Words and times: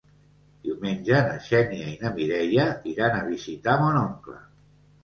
Diumenge 0.67 1.19
na 1.27 1.35
Xènia 1.49 1.91
i 1.91 1.93
na 2.01 2.13
Mireia 2.17 2.67
iran 2.95 3.21
a 3.21 3.25
visitar 3.31 3.79
mon 3.85 4.05
oncle. 4.07 4.43